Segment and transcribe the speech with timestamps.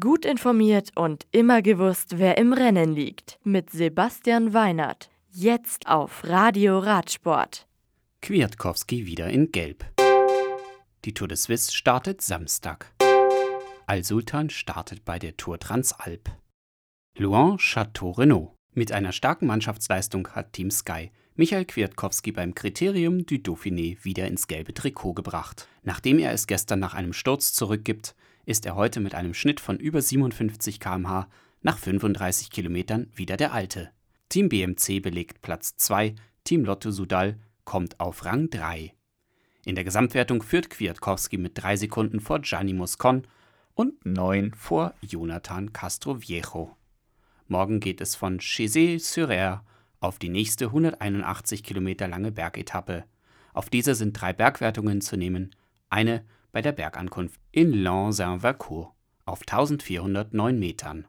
[0.00, 3.38] Gut informiert und immer gewusst, wer im Rennen liegt.
[3.44, 5.10] Mit Sebastian Weinert.
[5.30, 7.66] Jetzt auf Radio Radsport.
[8.22, 9.84] Kwiatkowski wieder in Gelb.
[11.04, 12.94] Die Tour de Suisse startet Samstag.
[13.86, 16.30] Al-Sultan startet bei der Tour Transalp.
[17.18, 18.54] Luan Chateau Renault.
[18.72, 24.46] Mit einer starken Mannschaftsleistung hat Team Sky Michael Kwiatkowski beim Kriterium du Dauphiné wieder ins
[24.46, 25.68] gelbe Trikot gebracht.
[25.82, 28.14] Nachdem er es gestern nach einem Sturz zurückgibt,
[28.46, 31.28] ist er heute mit einem Schnitt von über 57 km/h
[31.62, 33.90] nach 35 Kilometern wieder der alte.
[34.28, 36.14] Team BMC belegt Platz 2,
[36.44, 38.92] Team Lotto Sudal kommt auf Rang 3.
[39.64, 43.26] In der Gesamtwertung führt Kwiatkowski mit 3 Sekunden vor Gianni Moscon
[43.74, 46.76] und 9 vor Jonathan Castroviejo.
[47.46, 49.62] Morgen geht es von Chezé-sur-Aire
[50.00, 53.04] auf die nächste 181 Kilometer lange Bergetappe.
[53.54, 55.54] Auf dieser sind drei Bergwertungen zu nehmen,
[55.88, 58.92] eine bei der Bergankunft in Lens-Saint-Vercourt
[59.24, 61.08] auf 1409 Metern.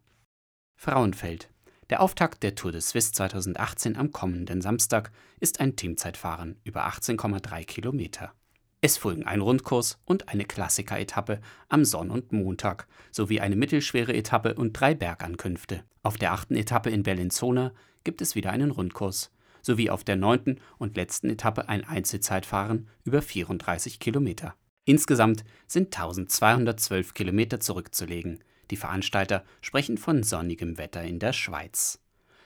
[0.76, 1.52] Frauenfeld.
[1.92, 7.64] Der Auftakt der Tour de Suisse 2018 am kommenden Samstag ist ein Teamzeitfahren über 18,3
[7.64, 8.34] Kilometer.
[8.82, 14.56] Es folgen ein Rundkurs und eine Klassiker-Etappe am Sonn- und Montag sowie eine mittelschwere Etappe
[14.56, 15.84] und drei Bergankünfte.
[16.02, 17.72] Auf der achten Etappe in Bellinzona
[18.04, 23.24] gibt es wieder einen Rundkurs sowie auf der neunten und letzten Etappe ein Einzelzeitfahren über
[23.24, 24.56] 34 Kilometer.
[24.86, 28.42] Insgesamt sind 1212 Kilometer zurückzulegen.
[28.72, 32.00] Die Veranstalter sprechen von sonnigem Wetter in der Schweiz.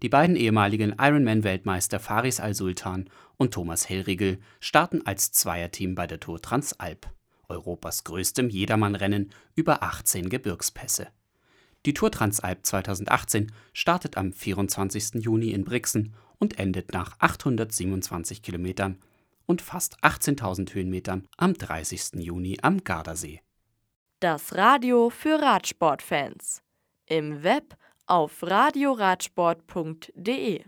[0.02, 6.40] die beiden ehemaligen Ironman-Weltmeister Faris Al-Sultan und Thomas Hellriegel starten als Zweierteam bei der Tour
[6.40, 7.10] Transalp.
[7.48, 11.08] Europas größtem Jedermannrennen über 18 Gebirgspässe.
[11.84, 15.22] Die Tour Transalp 2018 startet am 24.
[15.22, 18.98] Juni in Brixen und endet nach 827 Kilometern
[19.46, 22.16] und fast 18.000 Höhenmetern am 30.
[22.16, 23.40] Juni am Gardasee.
[24.20, 26.62] Das Radio für Radsportfans.
[27.06, 30.64] Im Web auf radioradsport.de